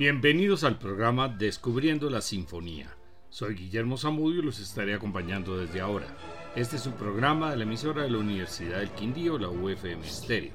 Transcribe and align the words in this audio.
Bienvenidos 0.00 0.64
al 0.64 0.78
programa 0.78 1.28
Descubriendo 1.28 2.08
la 2.08 2.22
Sinfonía. 2.22 2.96
Soy 3.28 3.54
Guillermo 3.54 3.98
Zamudio 3.98 4.40
y 4.40 4.44
los 4.46 4.58
estaré 4.58 4.94
acompañando 4.94 5.58
desde 5.58 5.82
ahora. 5.82 6.16
Este 6.56 6.76
es 6.76 6.86
un 6.86 6.94
programa 6.94 7.50
de 7.50 7.58
la 7.58 7.64
emisora 7.64 8.04
de 8.04 8.10
la 8.10 8.16
Universidad 8.16 8.78
del 8.78 8.92
Quindío, 8.92 9.36
la 9.38 9.50
UFM 9.50 10.02
Stereo. 10.08 10.54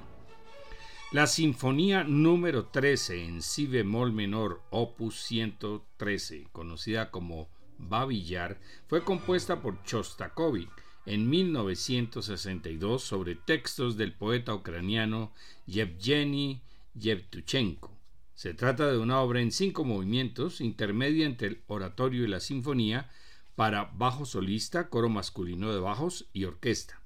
La 1.12 1.28
Sinfonía 1.28 2.04
número 2.04 2.70
13 2.70 3.24
en 3.24 3.44
Si 3.44 3.68
bemol 3.68 4.14
menor, 4.14 4.64
opus 4.72 5.22
113, 5.22 6.48
conocida 6.52 7.12
como 7.12 7.48
Babillar, 7.78 8.60
fue 8.88 9.04
compuesta 9.04 9.62
por 9.62 9.84
Chostakovich 9.84 10.72
en 11.06 11.30
1962 11.30 13.04
sobre 13.04 13.36
textos 13.36 13.96
del 13.96 14.12
poeta 14.12 14.56
ucraniano 14.56 15.34
Yevgeny 15.68 16.64
Yevtuchenko. 16.96 17.95
Se 18.36 18.54
trata 18.54 18.92
de 18.92 18.98
una 18.98 19.22
obra 19.22 19.40
en 19.40 19.52
cinco 19.52 19.86
movimientos, 19.86 20.60
intermedia 20.60 21.26
entre 21.26 21.48
el 21.48 21.64
oratorio 21.68 22.26
y 22.26 22.28
la 22.28 22.42
sinfonía, 22.42 23.10
para 23.56 23.86
bajo 23.86 24.26
solista, 24.26 24.90
coro 24.90 25.08
masculino 25.08 25.74
de 25.74 25.80
bajos 25.80 26.28
y 26.34 26.44
orquesta. 26.44 27.00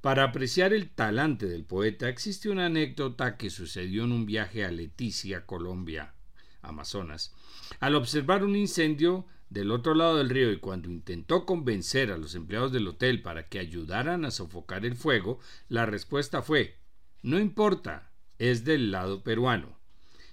Para 0.00 0.24
apreciar 0.24 0.72
el 0.72 0.88
talante 0.88 1.46
del 1.46 1.64
poeta 1.64 2.08
existe 2.08 2.48
una 2.48 2.66
anécdota 2.66 3.36
que 3.36 3.50
sucedió 3.50 4.04
en 4.04 4.12
un 4.12 4.24
viaje 4.24 4.64
a 4.64 4.70
Leticia, 4.70 5.44
Colombia, 5.44 6.14
Amazonas. 6.62 7.34
Al 7.78 7.94
observar 7.94 8.42
un 8.42 8.56
incendio 8.56 9.26
del 9.50 9.70
otro 9.70 9.94
lado 9.94 10.16
del 10.16 10.30
río 10.30 10.50
y 10.50 10.58
cuando 10.58 10.88
intentó 10.88 11.44
convencer 11.44 12.10
a 12.10 12.16
los 12.16 12.34
empleados 12.34 12.72
del 12.72 12.88
hotel 12.88 13.20
para 13.20 13.48
que 13.48 13.58
ayudaran 13.58 14.24
a 14.24 14.30
sofocar 14.30 14.86
el 14.86 14.96
fuego, 14.96 15.38
la 15.68 15.84
respuesta 15.84 16.40
fue 16.40 16.78
No 17.22 17.38
importa, 17.38 18.10
es 18.38 18.64
del 18.64 18.90
lado 18.90 19.22
peruano. 19.22 19.75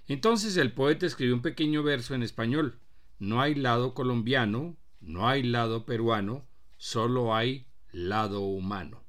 Entonces 0.06 0.56
el 0.56 0.72
poeta 0.72 1.06
escribió 1.06 1.34
un 1.34 1.42
pequeño 1.42 1.82
verso 1.82 2.14
en 2.14 2.22
español. 2.22 2.78
No 3.18 3.40
hay 3.40 3.54
lado 3.54 3.94
colombiano, 3.94 4.76
no 5.00 5.28
hay 5.28 5.42
lado 5.42 5.86
peruano, 5.86 6.46
solo 6.76 7.34
hay 7.34 7.66
lado 7.92 8.40
humano. 8.40 9.02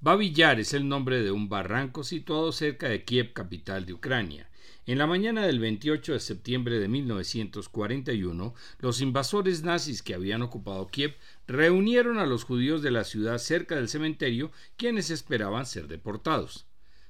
Babillar 0.00 0.60
es 0.60 0.74
el 0.74 0.88
nombre 0.88 1.22
de 1.22 1.30
un 1.30 1.48
barranco 1.48 2.04
situado 2.04 2.52
cerca 2.52 2.88
de 2.88 3.04
Kiev, 3.04 3.32
capital 3.32 3.86
de 3.86 3.94
Ucrania. 3.94 4.50
En 4.84 4.98
la 4.98 5.06
mañana 5.06 5.46
del 5.46 5.58
28 5.58 6.12
de 6.12 6.20
septiembre 6.20 6.78
de 6.78 6.86
1941, 6.86 8.54
los 8.78 9.00
invasores 9.00 9.62
nazis 9.62 10.02
que 10.02 10.14
habían 10.14 10.42
ocupado 10.42 10.86
Kiev 10.88 11.16
reunieron 11.46 12.18
a 12.18 12.26
los 12.26 12.44
judíos 12.44 12.82
de 12.82 12.90
la 12.90 13.04
ciudad 13.04 13.38
cerca 13.38 13.76
del 13.76 13.88
cementerio, 13.88 14.52
quienes 14.76 15.10
esperaban 15.10 15.66
ser 15.66 15.88
deportados 15.88 16.65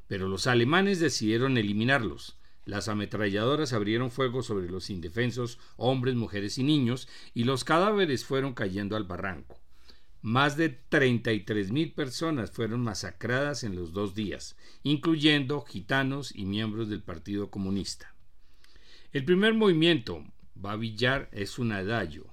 pero 0.09 0.29
los 0.29 0.47
alemanes 0.47 1.01
decidieron 1.01 1.59
eliminarlos. 1.59 2.39
Las 2.65 2.89
ametralladoras 2.89 3.73
abrieron 3.73 4.11
fuego 4.11 4.43
sobre 4.43 4.69
los 4.69 4.91
indefensos 4.91 5.59
hombres, 5.77 6.17
mujeres 6.17 6.59
y 6.59 6.65
niños, 6.65 7.09
y 7.33 7.45
los 7.45 7.63
cadáveres 7.65 8.25
fueron 8.25 8.55
cayendo 8.55 8.97
al 8.97 9.05
barranco. 9.05 9.61
Más 10.21 10.57
de 10.57 10.81
33.000 10.91 11.95
personas 11.95 12.51
fueron 12.51 12.81
masacradas 12.83 13.63
en 13.63 13.77
los 13.77 13.93
dos 13.93 14.17
días, 14.17 14.57
incluyendo 14.83 15.61
gitanos 15.61 16.35
y 16.35 16.47
miembros 16.47 16.89
del 16.89 17.03
Partido 17.03 17.51
Comunista. 17.51 18.13
El 19.13 19.25
primer 19.25 19.55
movimiento, 19.55 20.25
Babillar, 20.57 21.29
es 21.33 21.61
un 21.61 21.71
adagio. 21.71 22.27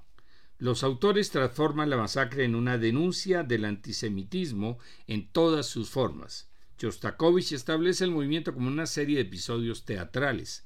Los 0.58 0.84
autores 0.84 1.30
transforman 1.30 1.92
la 1.92 1.98
masacre 1.98 2.46
en 2.46 2.56
una 2.56 2.80
denuncia 2.80 3.44
del 3.44 3.66
antisemitismo 3.66 4.80
en 5.06 5.28
todas 5.28 5.68
sus 5.68 5.92
formas. 5.92 6.50
Shostakovich 6.84 7.54
establece 7.54 8.04
el 8.04 8.12
movimiento 8.12 8.54
como 8.54 8.68
una 8.68 8.88
serie 8.88 9.16
de 9.16 9.22
episodios 9.22 9.86
teatrales. 9.86 10.66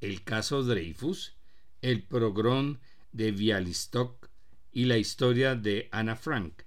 El 0.00 0.22
caso 0.22 0.62
Dreyfus, 0.62 1.34
el 1.82 2.04
progrón 2.04 2.78
de 3.10 3.32
Bialystok 3.32 4.28
y 4.70 4.84
la 4.84 4.98
historia 4.98 5.56
de 5.56 5.88
Anna 5.90 6.14
Frank, 6.14 6.62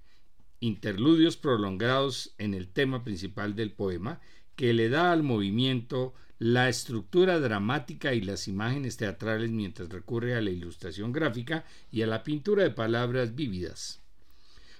interludios 0.60 1.38
prolongados 1.38 2.34
en 2.36 2.52
el 2.52 2.68
tema 2.68 3.02
principal 3.02 3.56
del 3.56 3.72
poema, 3.72 4.20
que 4.56 4.74
le 4.74 4.90
da 4.90 5.10
al 5.10 5.22
movimiento 5.22 6.12
la 6.38 6.68
estructura 6.68 7.40
dramática 7.40 8.12
y 8.12 8.20
las 8.20 8.46
imágenes 8.46 8.98
teatrales 8.98 9.50
mientras 9.50 9.88
recurre 9.88 10.34
a 10.34 10.42
la 10.42 10.50
ilustración 10.50 11.12
gráfica 11.12 11.64
y 11.90 12.02
a 12.02 12.06
la 12.06 12.22
pintura 12.22 12.62
de 12.62 12.70
palabras 12.70 13.34
vívidas. 13.34 14.01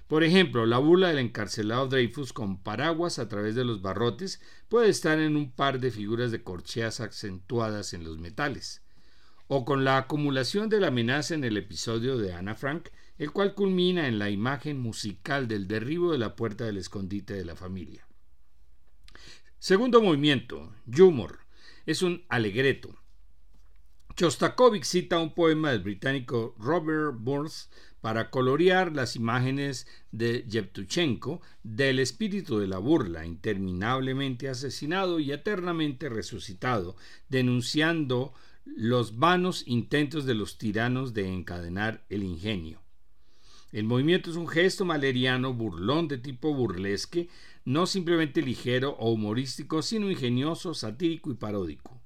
Por 0.07 0.23
ejemplo, 0.23 0.65
la 0.65 0.77
bula 0.77 1.09
del 1.09 1.19
encarcelado 1.19 1.87
Dreyfus 1.87 2.33
con 2.33 2.61
paraguas 2.61 3.19
a 3.19 3.27
través 3.29 3.55
de 3.55 3.63
los 3.63 3.81
barrotes 3.81 4.41
puede 4.67 4.89
estar 4.89 5.19
en 5.19 5.35
un 5.35 5.51
par 5.51 5.79
de 5.79 5.91
figuras 5.91 6.31
de 6.31 6.43
corcheas 6.43 6.99
acentuadas 6.99 7.93
en 7.93 8.03
los 8.03 8.17
metales, 8.17 8.83
o 9.47 9.65
con 9.65 9.83
la 9.83 9.97
acumulación 9.97 10.69
de 10.69 10.79
la 10.79 10.87
amenaza 10.87 11.35
en 11.35 11.43
el 11.43 11.57
episodio 11.57 12.17
de 12.17 12.33
Anna 12.33 12.55
Frank, 12.55 12.89
el 13.17 13.31
cual 13.31 13.53
culmina 13.53 14.07
en 14.07 14.19
la 14.19 14.29
imagen 14.29 14.79
musical 14.79 15.47
del 15.47 15.67
derribo 15.67 16.11
de 16.11 16.17
la 16.17 16.35
puerta 16.35 16.65
del 16.65 16.77
escondite 16.77 17.33
de 17.33 17.45
la 17.45 17.55
familia. 17.55 18.07
Segundo 19.59 20.01
movimiento, 20.01 20.75
Humor, 20.99 21.39
es 21.85 22.01
un 22.01 22.25
alegreto. 22.27 22.95
Chostakovich 24.15 24.83
cita 24.83 25.19
un 25.19 25.33
poema 25.33 25.71
del 25.71 25.81
británico 25.81 26.53
Robert 26.59 27.15
Burns 27.17 27.69
para 28.03 28.29
colorear 28.29 28.93
las 28.93 29.15
imágenes 29.15 29.87
de 30.11 30.43
Yevtuchenko 30.49 31.41
del 31.63 31.99
espíritu 31.99 32.59
de 32.59 32.67
la 32.67 32.77
burla, 32.77 33.25
interminablemente 33.25 34.49
asesinado 34.49 35.21
y 35.21 35.31
eternamente 35.31 36.09
resucitado, 36.09 36.97
denunciando 37.29 38.33
los 38.65 39.19
vanos 39.19 39.63
intentos 39.67 40.25
de 40.25 40.35
los 40.35 40.57
tiranos 40.57 41.13
de 41.13 41.31
encadenar 41.31 42.03
el 42.09 42.23
ingenio. 42.23 42.81
El 43.71 43.85
movimiento 43.85 44.31
es 44.31 44.35
un 44.35 44.49
gesto 44.49 44.83
maleriano, 44.83 45.53
burlón 45.53 46.09
de 46.09 46.17
tipo 46.17 46.53
burlesque, 46.53 47.29
no 47.63 47.85
simplemente 47.85 48.41
ligero 48.41 48.97
o 48.99 49.13
humorístico, 49.13 49.81
sino 49.81 50.11
ingenioso, 50.11 50.73
satírico 50.73 51.31
y 51.31 51.35
paródico. 51.35 52.01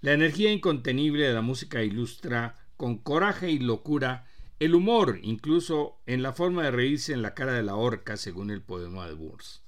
La 0.00 0.14
energía 0.14 0.52
incontenible 0.52 1.28
de 1.28 1.32
la 1.32 1.42
música 1.42 1.84
ilustra 1.84 2.56
con 2.76 2.98
coraje 2.98 3.52
y 3.52 3.60
locura 3.60 4.26
el 4.58 4.74
humor, 4.74 5.18
incluso 5.22 6.00
en 6.06 6.22
la 6.22 6.32
forma 6.32 6.64
de 6.64 6.70
reírse 6.70 7.12
en 7.12 7.22
la 7.22 7.34
cara 7.34 7.52
de 7.52 7.62
la 7.62 7.76
horca, 7.76 8.16
según 8.16 8.50
el 8.50 8.62
poema 8.62 9.06
de 9.06 9.14
Burns. 9.14 9.62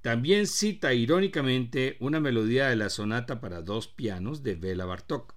También 0.00 0.46
cita 0.46 0.92
irónicamente 0.92 1.96
una 2.00 2.20
melodía 2.20 2.68
de 2.68 2.76
la 2.76 2.90
sonata 2.90 3.40
para 3.40 3.62
dos 3.62 3.88
pianos 3.88 4.42
de 4.42 4.54
Bela 4.54 4.84
Bartok. 4.84 5.34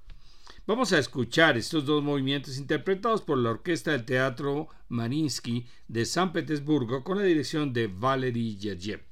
Vamos 0.65 0.91
a 0.91 0.99
escuchar 0.99 1.57
estos 1.57 1.85
dos 1.85 2.03
movimientos 2.03 2.57
interpretados 2.57 3.21
por 3.21 3.37
la 3.37 3.51
Orquesta 3.51 3.91
del 3.91 4.03
Teatro 4.03 4.67
Marinsky 4.89 5.65
de 5.87 6.05
San 6.05 6.33
Petersburgo 6.33 7.05
con 7.05 7.17
la 7.17 7.23
dirección 7.23 7.71
de 7.71 7.87
Valery 7.87 8.57
Yerjev. 8.57 9.06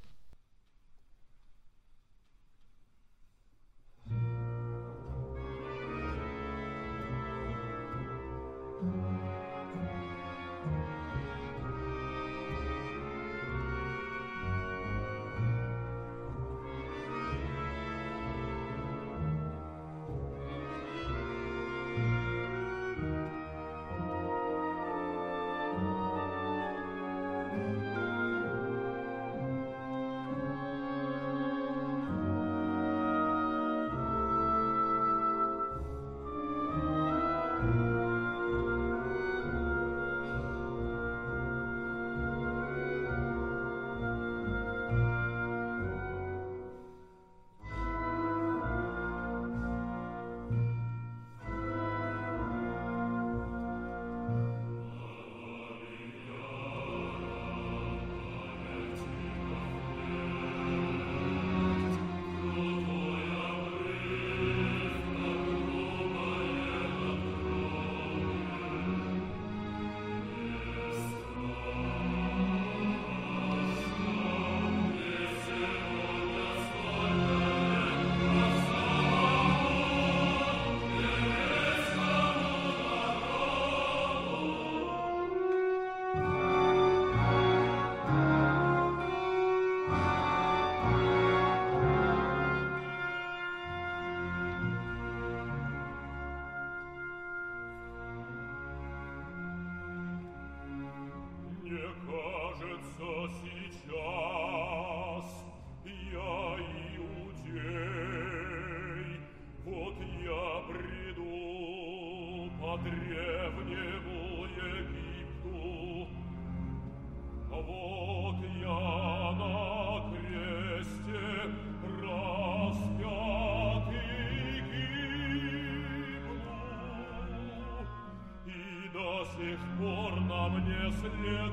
verlieren. 131.11 131.44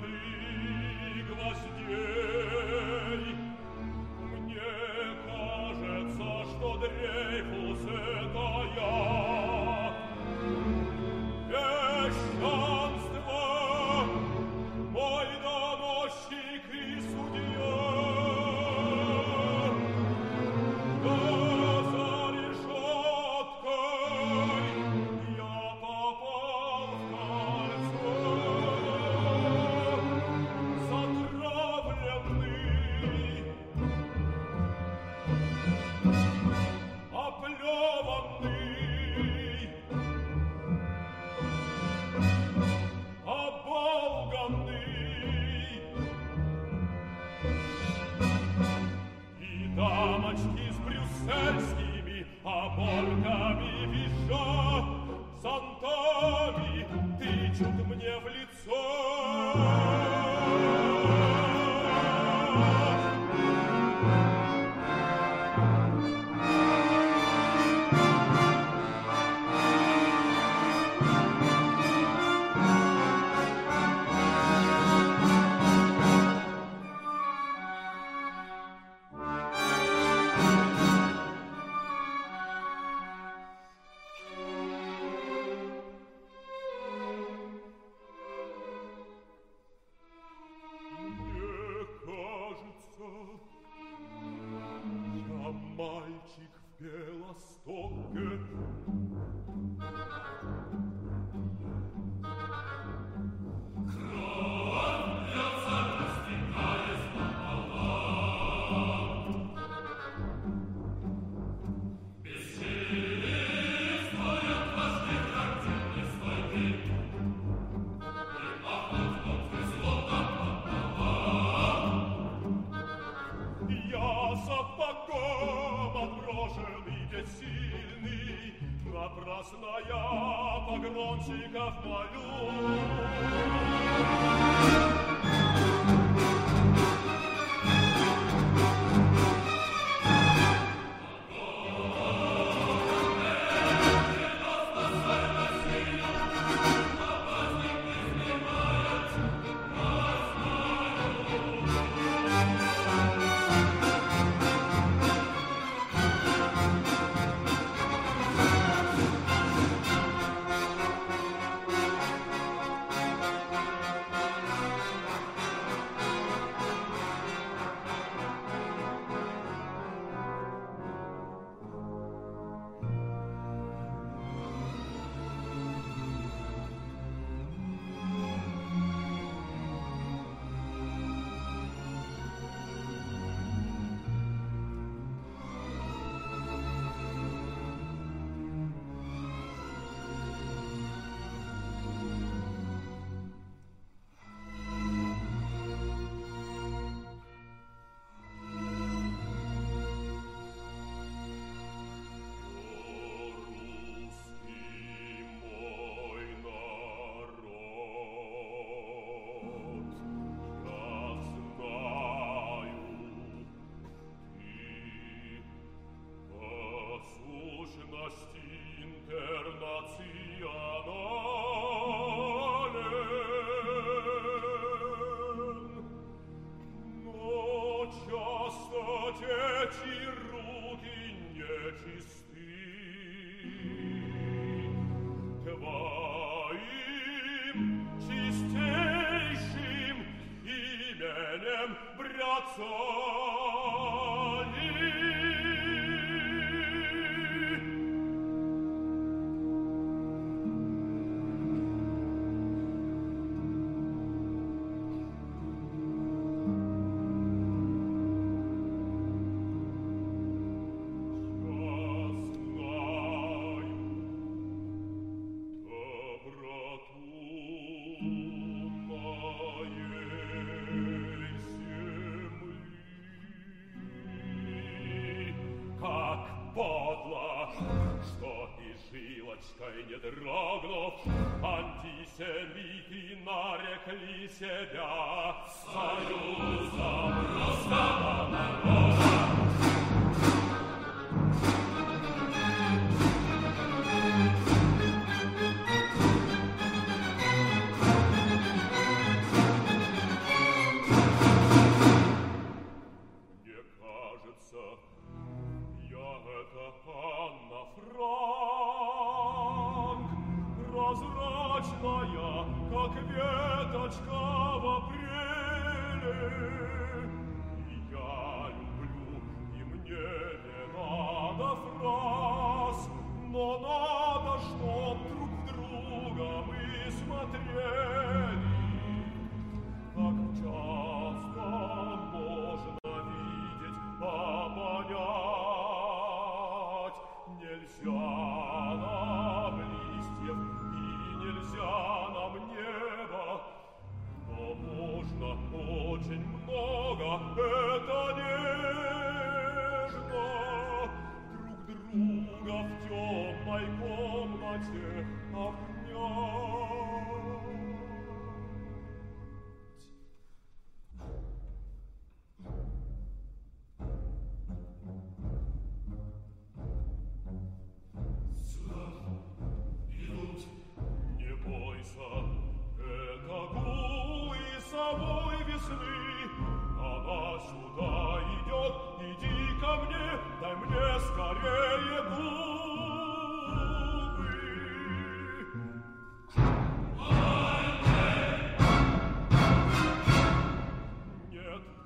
dragno 280.02 280.98
antisemiti 281.42 283.12
in 283.12 283.22
mare 283.22 283.78
che 283.84 283.94
li 283.94 284.26
sedia 284.26 285.44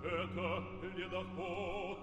это 0.06 0.62
ледоход. 0.96 1.98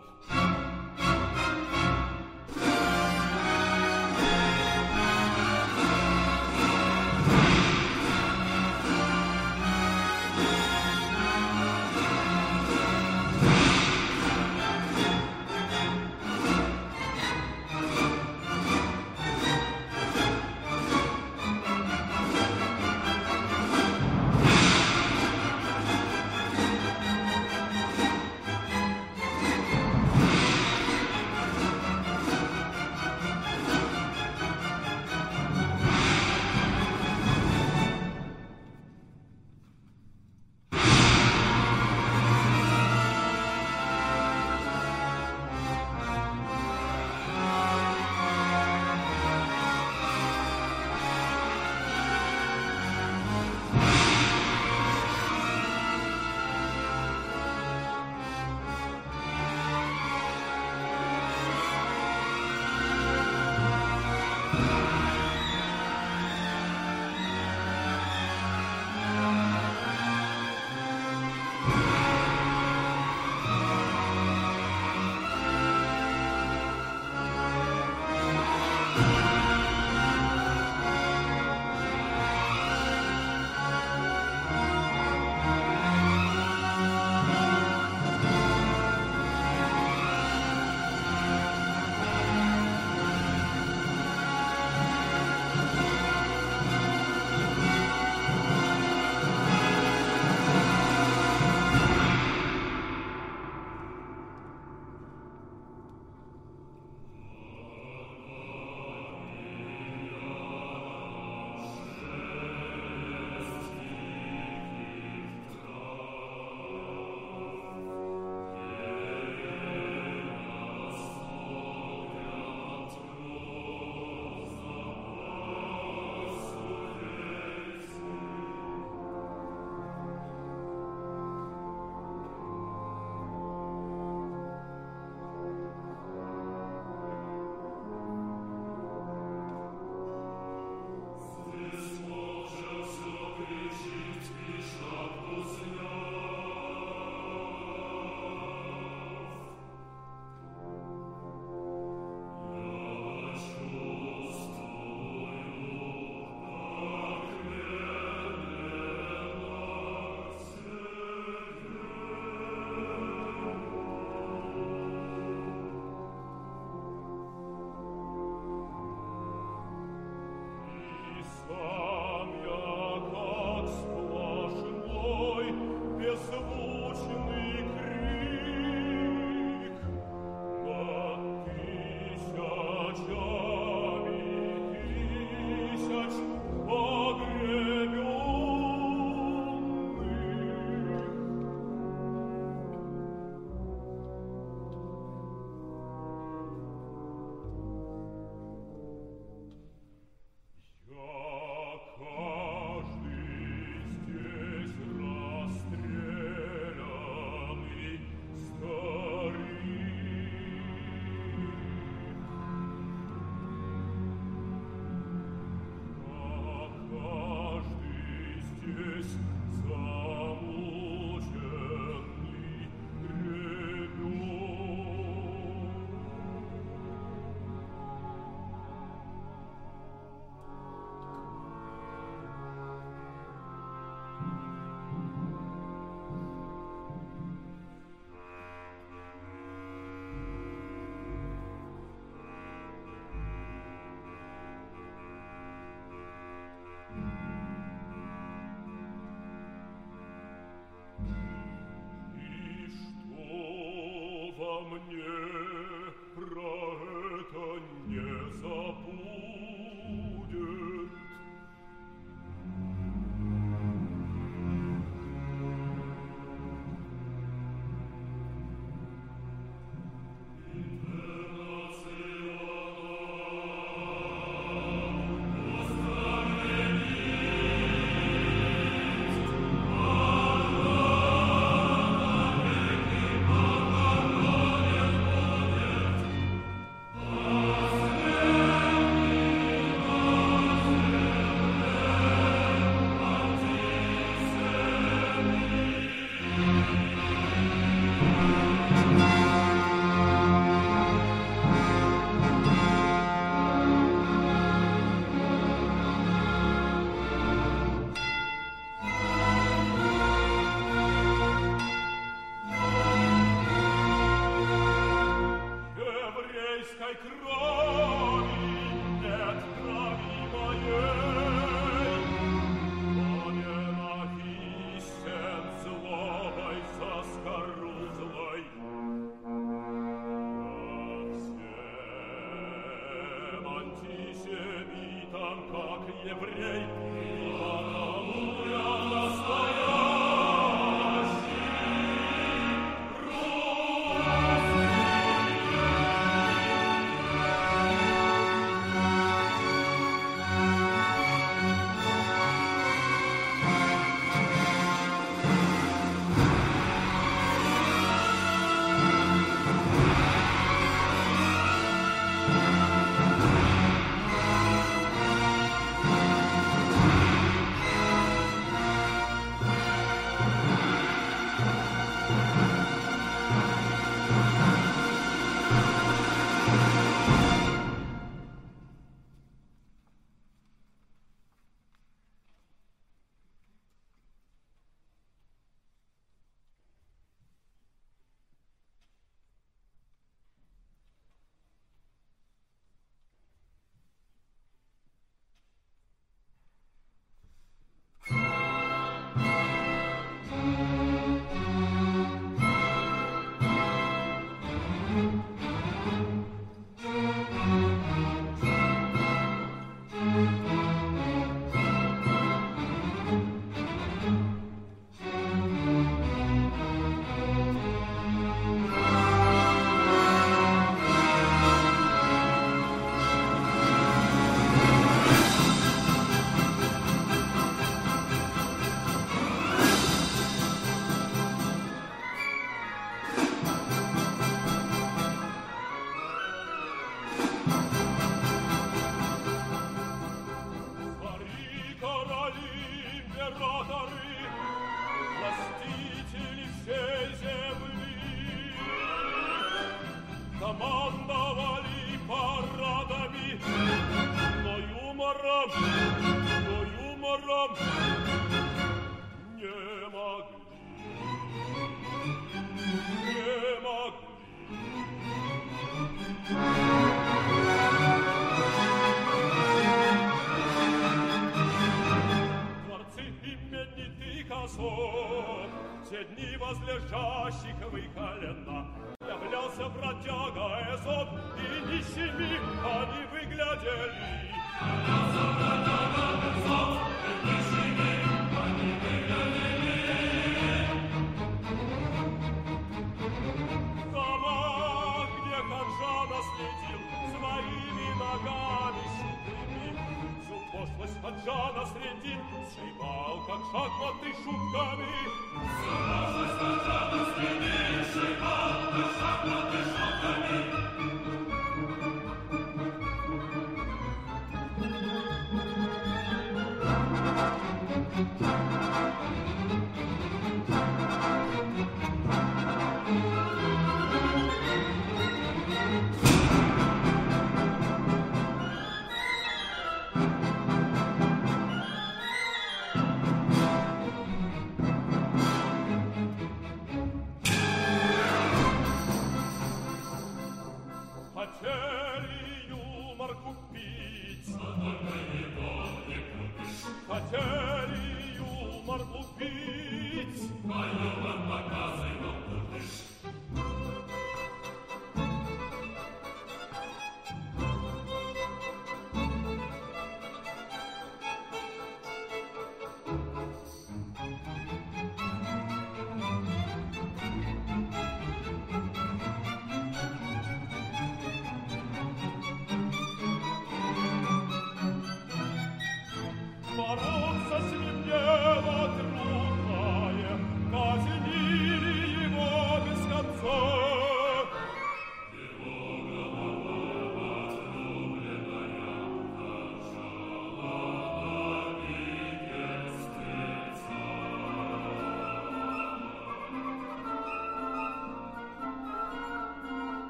взрослость 500.64 501.02
хаджана 501.02 501.66
средин, 501.66 502.20
Шейбал, 502.54 503.26
как 503.28 503.42
шахматы 503.52 504.10
шутками. 504.24 504.94
Взрослость 505.36 506.38
хаджана 506.40 507.02
средин, 507.16 507.86
Шейбал, 507.94 508.54
как 508.72 508.90
шахматы 509.00 509.58
шутками. 509.58 510.64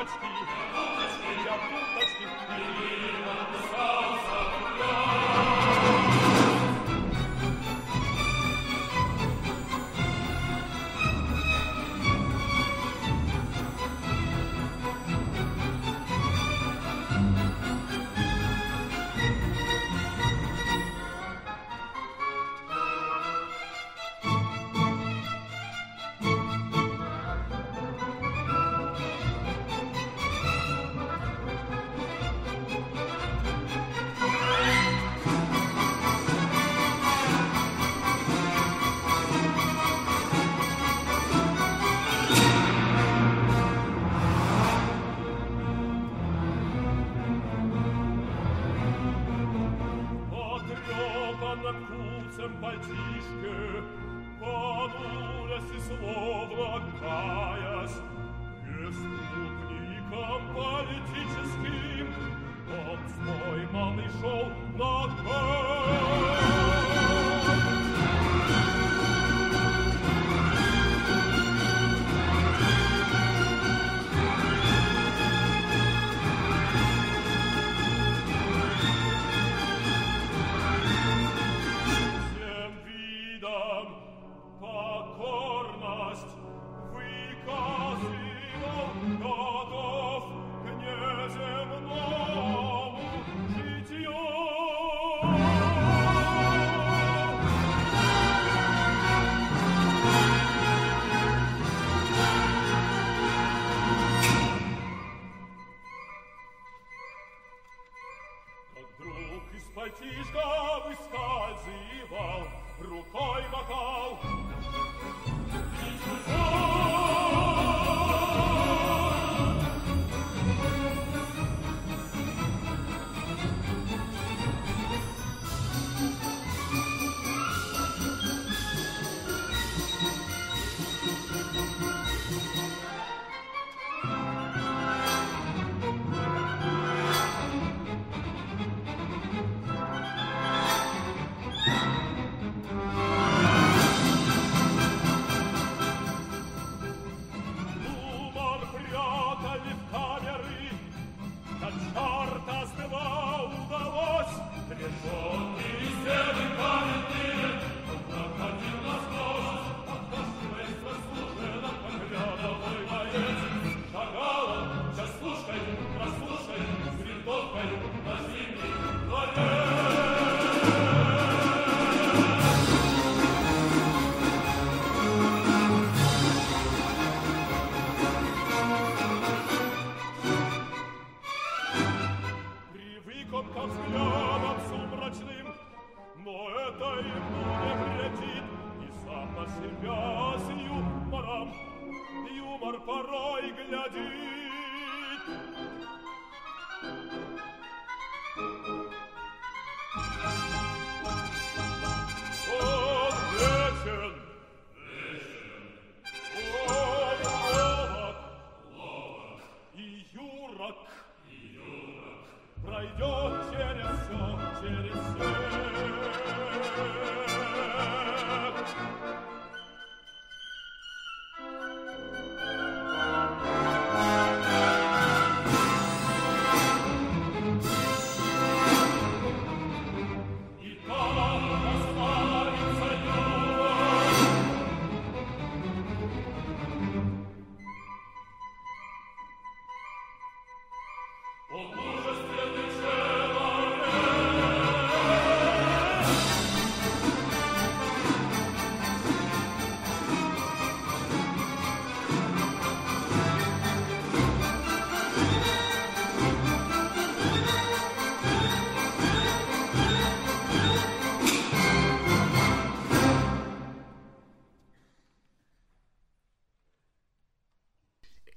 Gott 0.00 0.08
die 0.22 0.89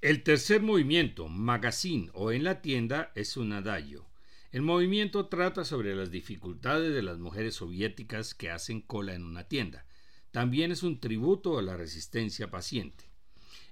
El 0.03 0.21
tercer 0.23 0.61
movimiento, 0.61 1.29
magazine 1.29 2.09
o 2.13 2.33
en 2.33 2.43
la 2.43 2.61
tienda, 2.61 3.13
es 3.15 3.37
un 3.37 3.53
adagio. 3.53 4.05
El 4.51 4.61
movimiento 4.61 5.27
trata 5.27 5.63
sobre 5.63 5.95
las 5.95 6.11
dificultades 6.11 6.93
de 6.93 7.01
las 7.01 7.19
mujeres 7.19 7.55
soviéticas 7.55 8.35
que 8.35 8.51
hacen 8.51 8.81
cola 8.81 9.13
en 9.13 9.23
una 9.23 9.47
tienda. 9.47 9.85
También 10.31 10.73
es 10.73 10.83
un 10.83 10.99
tributo 10.99 11.57
a 11.57 11.61
la 11.61 11.77
resistencia 11.77 12.51
paciente. 12.51 13.05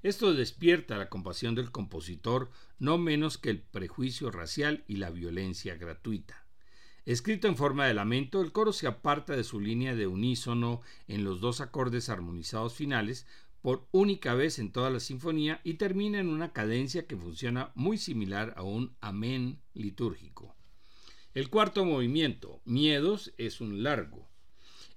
Esto 0.04 0.34
despierta 0.34 0.98
la 0.98 1.10
compasión 1.10 1.54
del 1.54 1.70
compositor 1.70 2.50
no 2.80 2.98
menos 2.98 3.38
que 3.38 3.50
el 3.50 3.62
prejuicio 3.62 4.32
racial 4.32 4.86
y 4.88 4.96
la 4.96 5.10
violencia 5.10 5.76
gratuita. 5.76 6.46
Escrito 7.04 7.50
en 7.50 7.58
forma 7.58 7.88
de 7.88 7.94
lamento, 7.94 8.42
el 8.42 8.54
coro 8.54 8.72
se 8.72 8.88
aparta 8.88 9.36
de 9.36 9.44
su 9.44 9.60
línea 9.60 9.96
de 9.96 10.08
unísono 10.08 10.80
en 11.10 11.26
los 11.26 11.42
dos 11.42 11.60
acordes 11.60 12.08
armonizados 12.08 12.74
finales 12.74 13.28
por 13.62 13.88
única 13.92 14.34
vez 14.34 14.60
en 14.60 14.72
toda 14.72 14.90
la 14.90 15.00
sinfonía 15.00 15.62
y 15.64 15.76
termina 15.76 16.20
en 16.20 16.28
una 16.28 16.52
cadencia 16.52 17.06
que 17.06 17.16
funciona 17.16 17.72
muy 17.76 17.98
similar 17.98 18.54
a 18.58 18.64
un 18.64 18.96
amén 19.02 19.62
litúrgico. 19.74 20.56
El 21.34 21.50
cuarto 21.50 21.86
movimiento, 21.86 22.62
Miedos, 22.66 23.34
es 23.38 23.62
un 23.62 23.84
largo. 23.84 24.30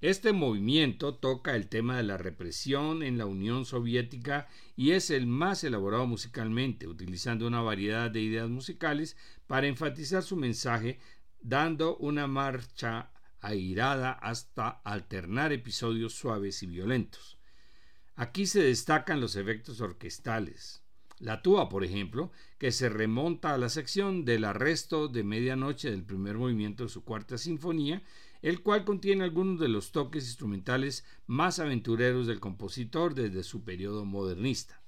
Este 0.01 0.33
movimiento 0.33 1.15
toca 1.15 1.55
el 1.57 1.69
tema 1.69 1.97
de 1.97 2.03
la 2.03 2.19
represión 2.19 3.03
en 3.03 3.17
la 3.17 3.27
Unión 3.27 3.65
Soviética 3.65 4.49
y 4.77 4.91
es 4.91 5.11
el 5.11 5.27
más 5.27 5.65
elaborado 5.65 6.07
musicalmente, 6.07 6.89
utilizando 6.89 7.47
una 7.47 7.63
variedad 7.63 8.11
de 8.11 8.21
ideas 8.21 8.51
musicales 8.51 9.17
para 9.47 9.67
enfatizar 9.67 10.23
su 10.23 10.37
mensaje, 10.37 10.99
dando 11.41 11.97
una 11.97 12.27
marcha 12.27 13.13
airada 13.41 14.13
hasta 14.13 14.69
alternar 14.69 15.53
episodios 15.53 16.15
suaves 16.15 16.63
y 16.63 16.67
violentos. 16.67 17.39
Aquí 18.17 18.47
se 18.47 18.63
destacan 18.63 19.21
los 19.21 19.35
efectos 19.35 19.81
orquestales. 19.81 20.83
La 21.19 21.43
tuba, 21.43 21.69
por 21.69 21.85
ejemplo, 21.85 22.31
que 22.59 22.71
se 22.71 22.89
remonta 22.89 23.55
a 23.55 23.59
la 23.59 23.69
sección 23.69 24.25
del 24.25 24.45
arresto 24.45 25.09
de 25.09 25.25
medianoche 25.25 25.91
del 25.91 26.05
primer 26.05 26.37
movimiento 26.37 26.85
de 26.85 26.91
su 26.91 27.05
cuarta 27.05 27.39
sinfonía, 27.39 28.03
el 28.43 28.63
cual 28.63 28.85
contiene 28.85 29.25
algunos 29.25 29.59
de 29.59 29.69
los 29.69 29.91
toques 29.91 30.27
instrumentales 30.27 31.05
más 31.27 31.59
aventureros 31.59 32.27
del 32.27 32.41
compositor 32.41 33.15
desde 33.15 33.43
su 33.43 33.65
periodo 33.65 34.05
modernista. 34.05 34.83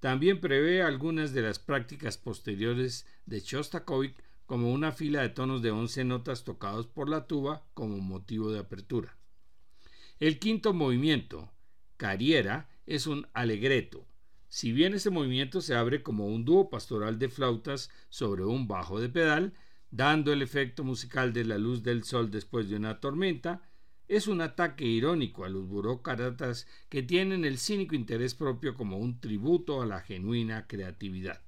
También 0.00 0.40
prevé 0.40 0.82
algunas 0.82 1.32
de 1.32 1.42
las 1.42 1.58
prácticas 1.58 2.18
posteriores 2.18 3.06
de 3.26 3.40
Shostakovich 3.40 4.16
como 4.46 4.72
una 4.72 4.92
fila 4.92 5.22
de 5.22 5.30
tonos 5.30 5.62
de 5.62 5.70
11 5.70 6.04
notas 6.04 6.44
tocados 6.44 6.86
por 6.86 7.08
la 7.08 7.26
tuba 7.26 7.64
como 7.74 7.98
motivo 7.98 8.52
de 8.52 8.60
apertura. 8.60 9.16
El 10.20 10.38
quinto 10.38 10.72
movimiento, 10.72 11.50
Carriera, 11.96 12.68
es 12.86 13.06
un 13.06 13.26
alegreto. 13.32 14.06
Si 14.48 14.72
bien 14.72 14.94
este 14.94 15.10
movimiento 15.10 15.60
se 15.60 15.74
abre 15.74 16.02
como 16.02 16.26
un 16.26 16.44
dúo 16.44 16.70
pastoral 16.70 17.18
de 17.18 17.28
flautas 17.28 17.90
sobre 18.08 18.44
un 18.44 18.68
bajo 18.68 19.00
de 19.00 19.08
pedal, 19.08 19.52
dando 19.90 20.32
el 20.32 20.42
efecto 20.42 20.84
musical 20.84 21.32
de 21.32 21.44
la 21.44 21.58
luz 21.58 21.82
del 21.82 22.04
sol 22.04 22.30
después 22.30 22.68
de 22.68 22.76
una 22.76 23.00
tormenta, 23.00 23.62
es 24.06 24.28
un 24.28 24.40
ataque 24.40 24.84
irónico 24.84 25.44
a 25.44 25.48
los 25.48 25.66
burócratas 25.66 26.66
que 26.88 27.02
tienen 27.02 27.44
el 27.44 27.58
cínico 27.58 27.94
interés 27.94 28.34
propio 28.34 28.74
como 28.74 28.98
un 28.98 29.18
tributo 29.20 29.80
a 29.80 29.86
la 29.86 30.00
genuina 30.00 30.66
creatividad. 30.66 31.42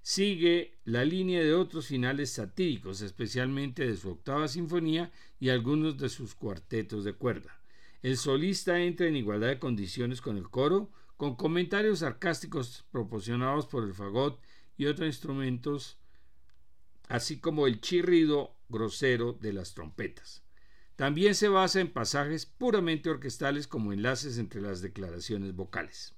Sigue 0.00 0.78
la 0.84 1.04
línea 1.04 1.42
de 1.42 1.54
otros 1.54 1.88
finales 1.88 2.30
satíricos, 2.30 3.02
especialmente 3.02 3.86
de 3.86 3.96
su 3.96 4.10
octava 4.10 4.46
sinfonía 4.46 5.10
y 5.40 5.48
algunos 5.48 5.98
de 5.98 6.08
sus 6.08 6.34
cuartetos 6.34 7.04
de 7.04 7.12
cuerda. 7.12 7.60
El 8.06 8.16
solista 8.16 8.78
entra 8.78 9.08
en 9.08 9.16
igualdad 9.16 9.48
de 9.48 9.58
condiciones 9.58 10.20
con 10.20 10.36
el 10.36 10.48
coro, 10.48 10.92
con 11.16 11.34
comentarios 11.34 11.98
sarcásticos 11.98 12.84
proporcionados 12.92 13.66
por 13.66 13.82
el 13.82 13.94
fagot 13.94 14.40
y 14.76 14.86
otros 14.86 15.08
instrumentos, 15.08 15.98
así 17.08 17.40
como 17.40 17.66
el 17.66 17.80
chirrido 17.80 18.54
grosero 18.68 19.32
de 19.32 19.52
las 19.52 19.74
trompetas. 19.74 20.44
También 20.94 21.34
se 21.34 21.48
basa 21.48 21.80
en 21.80 21.92
pasajes 21.92 22.46
puramente 22.46 23.10
orquestales 23.10 23.66
como 23.66 23.92
enlaces 23.92 24.38
entre 24.38 24.60
las 24.60 24.82
declaraciones 24.82 25.56
vocales. 25.56 26.14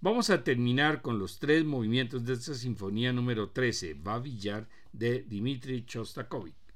Vamos 0.00 0.30
a 0.30 0.42
terminar 0.42 1.02
con 1.02 1.18
los 1.18 1.38
tres 1.38 1.66
movimientos 1.66 2.24
de 2.24 2.32
esta 2.32 2.54
sinfonía 2.54 3.12
número 3.12 3.50
13, 3.50 3.92
Va 3.92 4.20
Villar, 4.20 4.66
de 4.94 5.20
Dmitri 5.20 5.84
Shostakovich. 5.86 6.67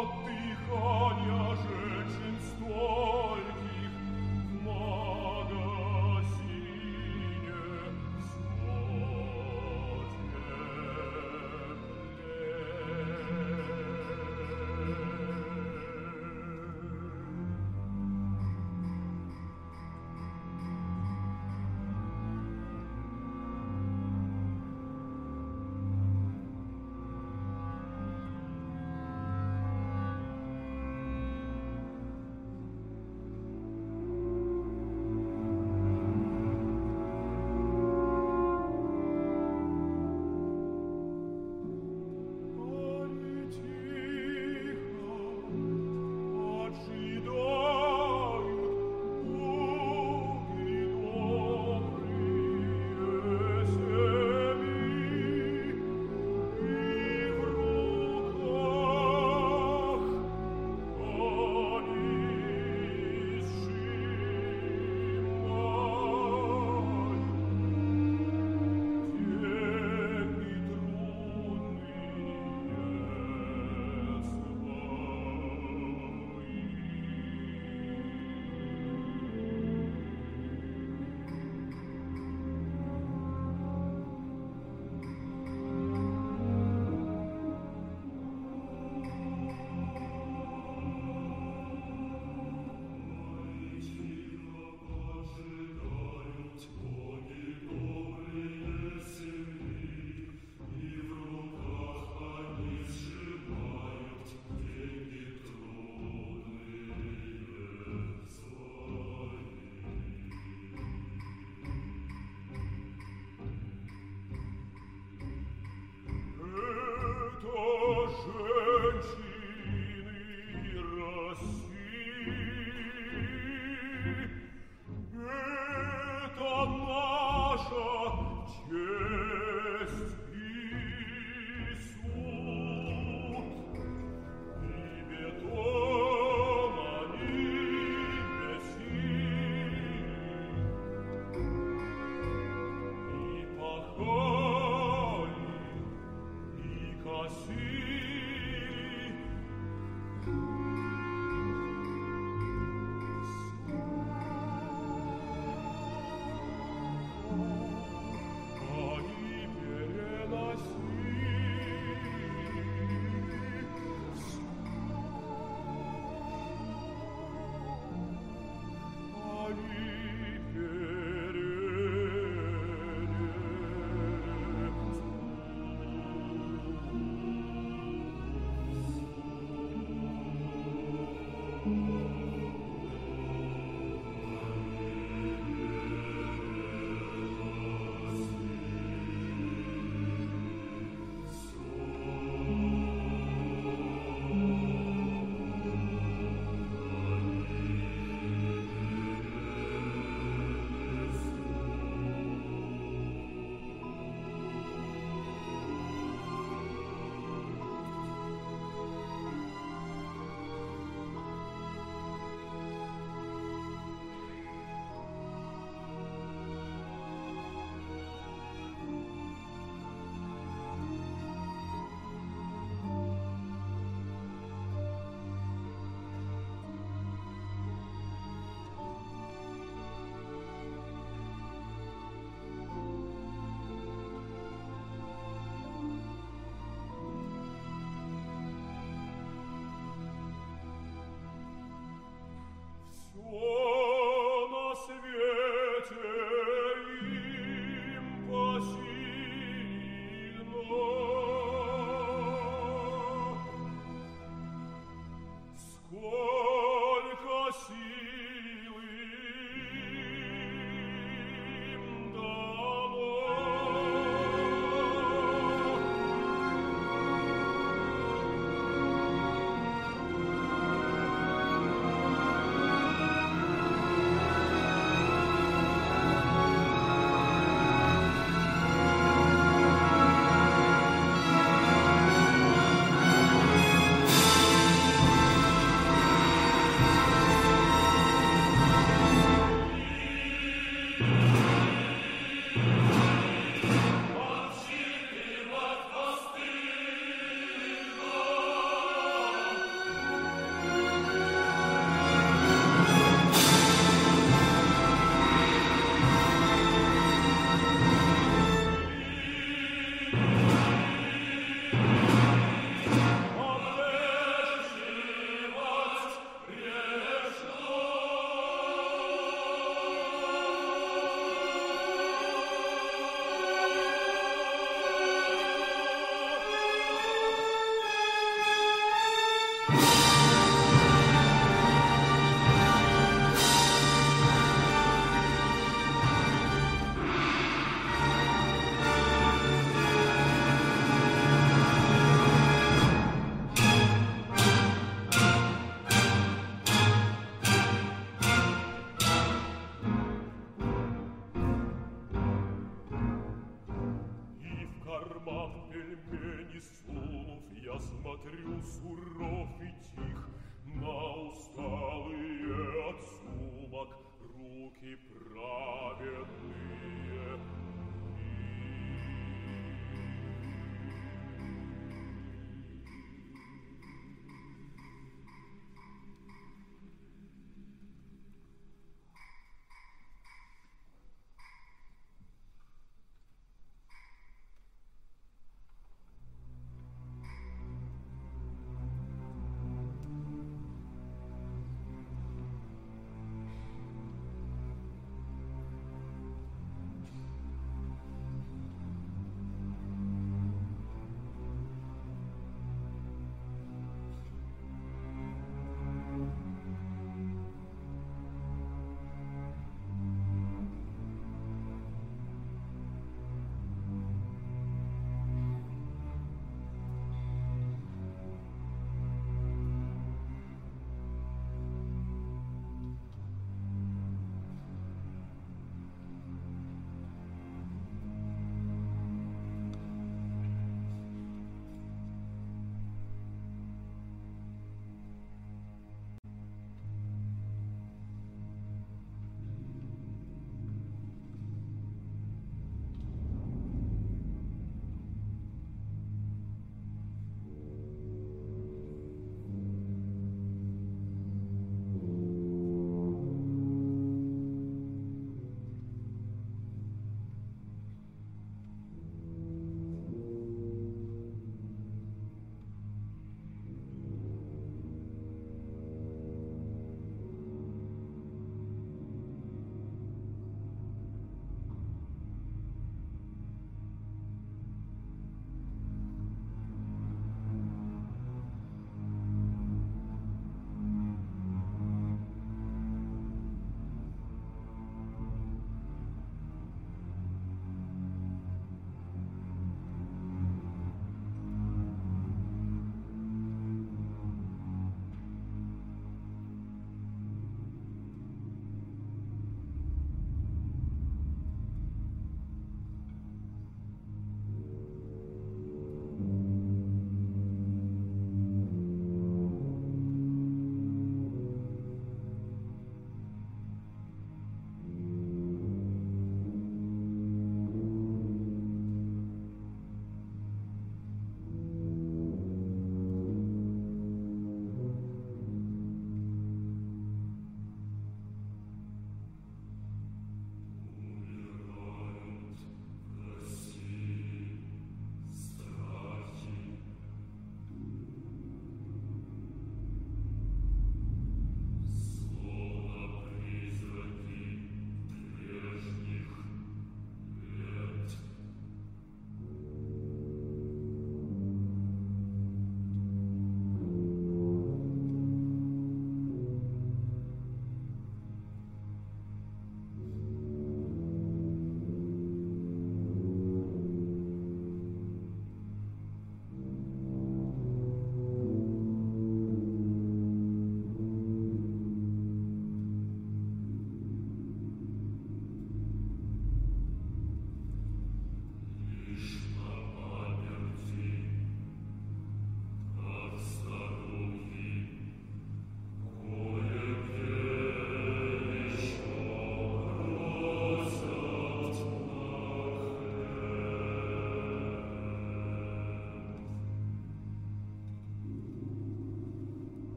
отдыхания 0.00 1.56
женщин 1.62 2.36
стоит. 2.40 3.13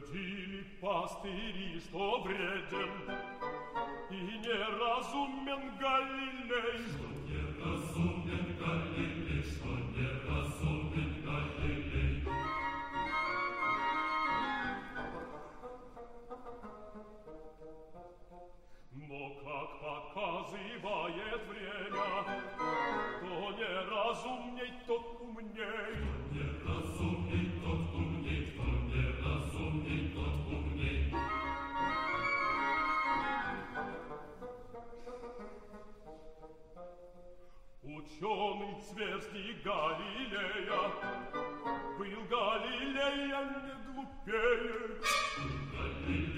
Твердили 0.00 0.64
пастыри, 0.80 1.78
что 1.80 2.22
вреден 2.22 2.92
и 4.08 4.38
неразумен 4.38 5.76
Галилей. 5.76 6.80
Что 6.88 7.08
неразумен 7.28 8.56
Галилей, 8.56 9.42
что 9.42 9.68
неразумен 9.92 11.12
Галилей. 11.26 12.24
Но 18.94 19.28
как 19.44 19.70
показывает 19.82 21.42
время, 21.50 22.06
то 23.20 23.50
неразумней, 23.58 24.72
тот 24.86 25.20
умней. 25.20 26.19
Ученый 38.20 38.76
сверстник 38.82 39.62
Галилея 39.64 40.82
был 41.96 42.24
Галилея 42.28 43.40
не 43.64 43.74
глупее. 43.94 45.00
Галилея 45.72 46.29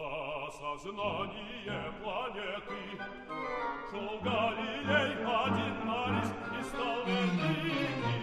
За 0.00 0.50
сознание 0.58 1.92
планеты 2.02 2.98
шел 3.90 4.20
Галилей 4.20 5.12
один 5.24 5.86
на 5.86 6.20
риск 6.20 6.34
и 6.58 6.64
стал 6.64 7.04
великим. 7.06 8.19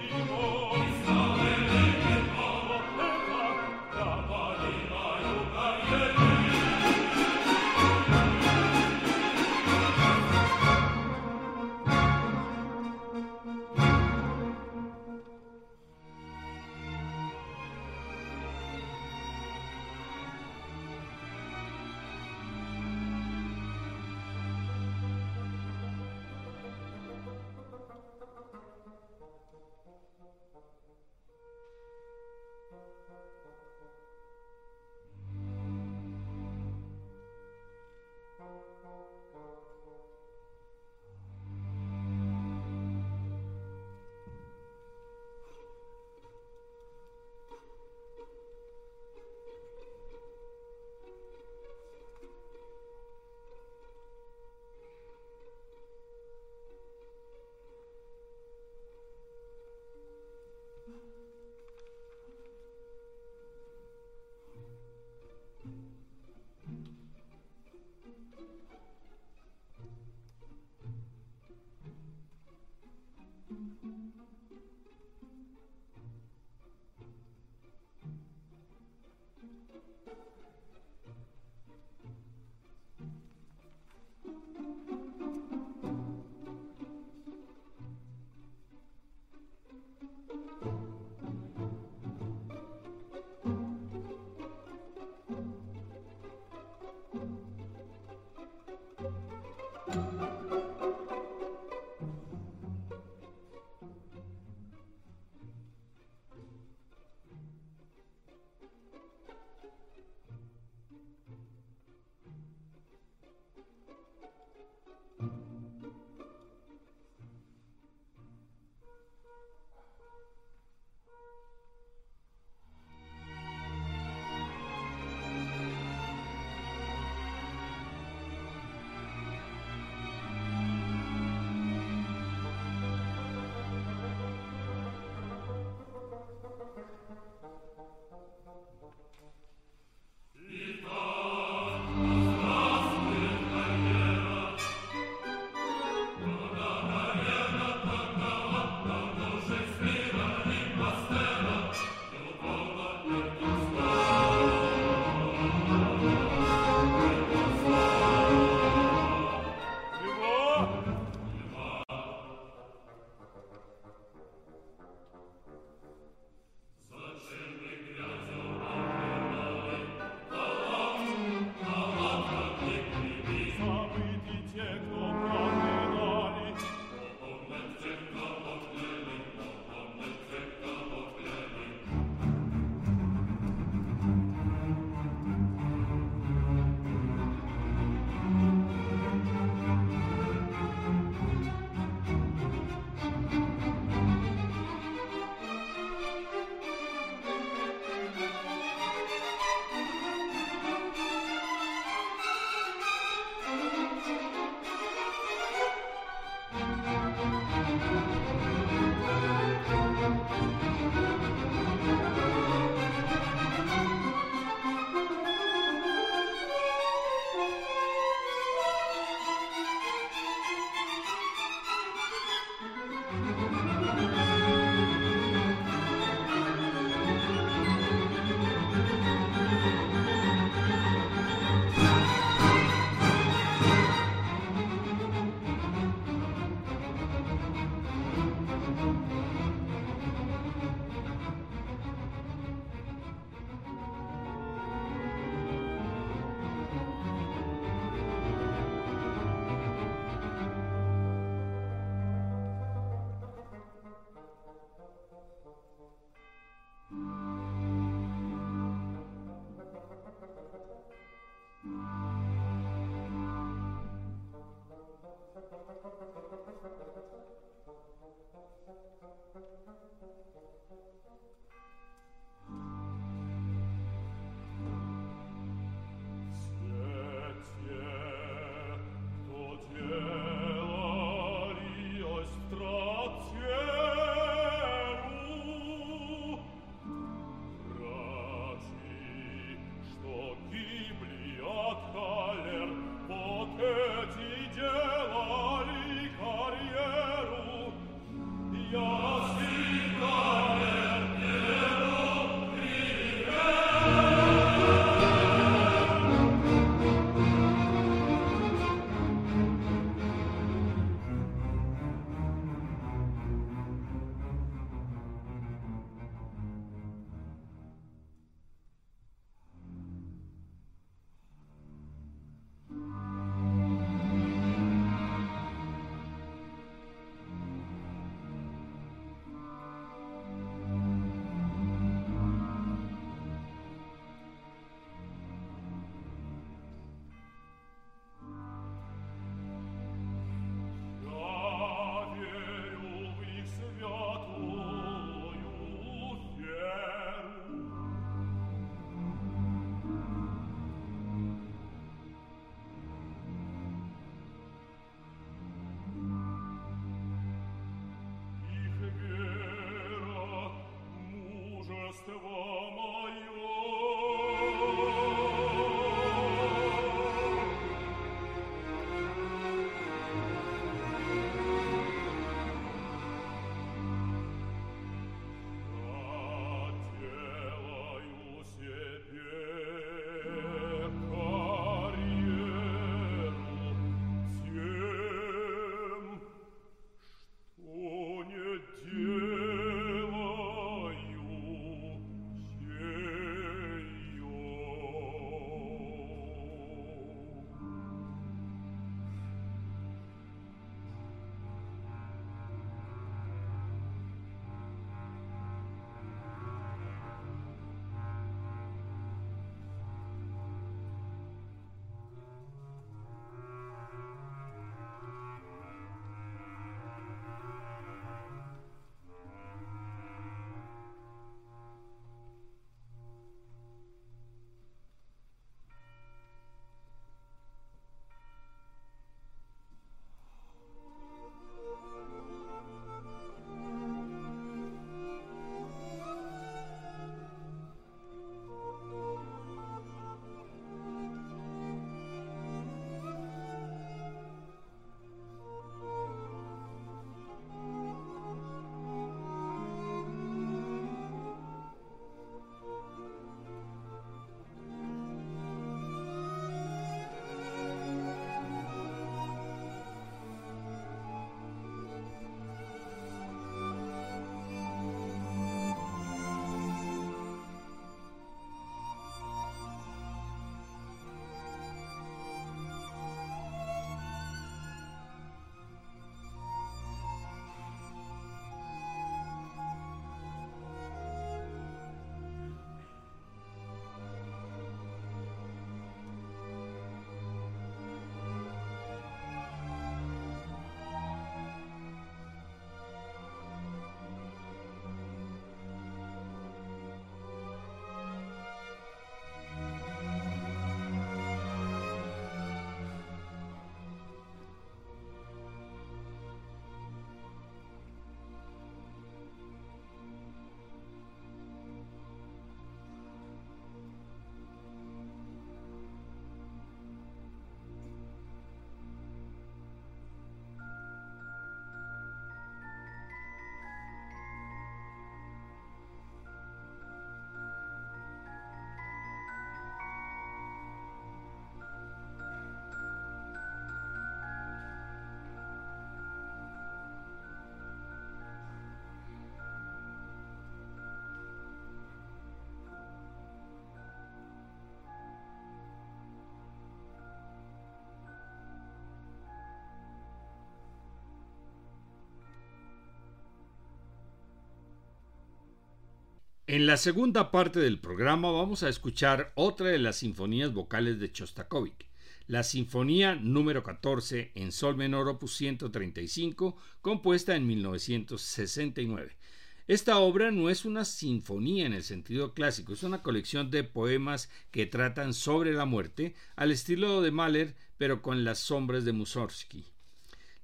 En 556.49 556.64
la 556.64 556.78
segunda 556.78 557.30
parte 557.30 557.61
del 557.61 557.78
programa 557.78 558.30
vamos 558.30 558.62
a 558.62 558.70
escuchar 558.70 559.32
otra 559.34 559.68
de 559.68 559.76
las 559.76 559.99
sinfonías 559.99 560.55
vocales 560.55 560.99
de 560.99 561.12
Chostakovich, 561.12 561.84
la 562.26 562.42
Sinfonía 562.42 563.16
número 563.16 563.62
14 563.62 564.32
en 564.34 564.51
Sol 564.51 564.74
menor 564.74 565.11
opus 565.11 565.36
135, 565.36 566.57
compuesta 566.80 567.36
en 567.36 567.46
1969. 567.46 569.18
Esta 569.66 569.99
obra 569.99 570.30
no 570.30 570.49
es 570.49 570.64
una 570.64 570.86
sinfonía 570.86 571.66
en 571.66 571.74
el 571.74 571.82
sentido 571.82 572.32
clásico, 572.32 572.72
es 572.72 572.82
una 572.82 573.03
colección 573.03 573.51
de 573.51 573.64
poemas 573.64 574.30
que 574.51 574.64
tratan 574.64 575.12
sobre 575.12 575.53
la 575.53 575.66
muerte, 575.66 576.14
al 576.34 576.51
estilo 576.51 577.03
de 577.03 577.11
Mahler, 577.11 577.57
pero 577.76 578.01
con 578.01 578.24
las 578.24 578.38
sombras 578.38 578.86
de 578.86 578.92
Mussorgsky. 578.92 579.66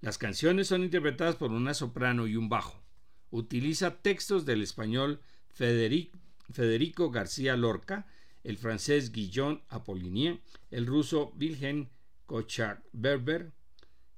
Las 0.03 0.19
canciones 0.19 0.69
son 0.69 0.85
interpretadas 0.85 1.37
por 1.37 1.51
una 1.51 1.73
soprano 1.73 2.27
y 2.27 2.37
un 2.37 2.51
bajo. 2.51 2.85
Utiliza 3.31 4.03
textos 4.03 4.45
del 4.45 4.61
español 4.61 5.23
Federico 5.55 7.11
García 7.11 7.57
Lorca, 7.57 8.07
el 8.43 8.59
francés 8.59 9.13
Guillaume 9.13 9.63
Apollinier, 9.69 10.41
el 10.71 10.87
ruso 10.87 11.33
Wilhelm 11.39 11.89
Kochak-Berber 12.27 13.53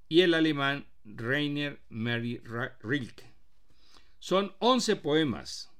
y 0.09 0.23
el 0.23 0.35
alemán 0.35 0.87
Rainer 1.05 1.81
Mary 1.89 2.43
Rilke. 2.83 3.35
Son 4.19 4.55
11 4.59 4.97
poemas 4.97 5.71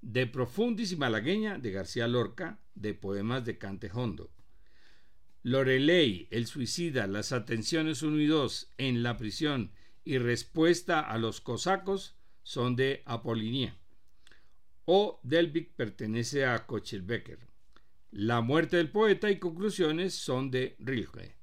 de 0.00 0.26
Profundis 0.26 0.92
y 0.92 0.96
Malagueña 0.96 1.58
de 1.58 1.70
García 1.70 2.08
Lorca, 2.08 2.58
de 2.74 2.94
poemas 2.94 3.44
de 3.44 3.58
Cante 3.58 3.90
Hondo. 3.92 4.30
Lorelei, 5.44 6.28
El 6.30 6.46
suicida, 6.46 7.06
Las 7.06 7.32
atenciones 7.32 8.02
1 8.02 8.20
y 8.20 8.26
2 8.26 8.72
en 8.78 9.02
la 9.02 9.16
prisión 9.16 9.72
y 10.04 10.18
Respuesta 10.18 11.00
a 11.00 11.18
los 11.18 11.40
cosacos 11.40 12.16
son 12.42 12.74
de 12.74 13.02
Apollinier. 13.04 13.81
O 14.84 15.20
Delvik 15.22 15.74
pertenece 15.76 16.44
a 16.44 16.66
Kochelbecker. 16.66 17.38
La 18.10 18.40
muerte 18.40 18.76
del 18.76 18.90
poeta 18.90 19.30
y 19.30 19.38
conclusiones 19.38 20.14
son 20.14 20.50
de 20.50 20.76
Rilke. 20.78 21.36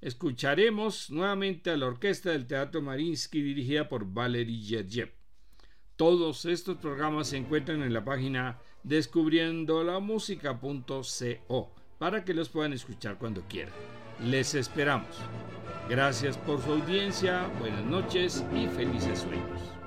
Escucharemos 0.00 1.10
nuevamente 1.10 1.70
a 1.70 1.76
la 1.76 1.86
orquesta 1.86 2.30
del 2.30 2.46
Teatro 2.46 2.82
Marinsky 2.82 3.40
dirigida 3.40 3.88
por 3.88 4.12
Valery 4.12 4.64
Gergiev. 4.64 5.12
Todos 5.96 6.44
estos 6.46 6.78
programas 6.78 7.28
se 7.28 7.36
encuentran 7.36 7.82
en 7.82 7.92
la 7.92 8.04
página 8.04 8.58
descubriendolamusica.co 8.82 11.74
para 11.98 12.24
que 12.24 12.34
los 12.34 12.48
puedan 12.48 12.72
escuchar 12.72 13.18
cuando 13.18 13.42
quieran. 13.42 13.74
Les 14.24 14.56
esperamos. 14.56 15.16
Gracias 15.88 16.36
por 16.38 16.60
su 16.60 16.72
audiencia, 16.72 17.46
buenas 17.60 17.84
noches 17.84 18.44
y 18.52 18.66
felices 18.66 19.20
sueños. 19.20 19.81